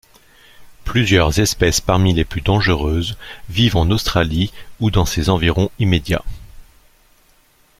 [0.83, 3.19] Plusieurs espèces parmi les plus dangereuses
[3.51, 6.25] vivent en Australie ou dans ses environs immédiats.